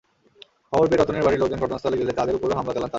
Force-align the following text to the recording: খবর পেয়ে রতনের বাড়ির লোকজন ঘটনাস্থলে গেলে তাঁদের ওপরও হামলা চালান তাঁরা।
খবর 0.73 0.85
পেয়ে 0.87 0.99
রতনের 0.99 1.23
বাড়ির 1.23 1.39
লোকজন 1.39 1.59
ঘটনাস্থলে 1.59 1.97
গেলে 1.97 2.11
তাঁদের 2.11 2.35
ওপরও 2.35 2.55
হামলা 2.55 2.73
চালান 2.73 2.75
তাঁরা। 2.75 2.89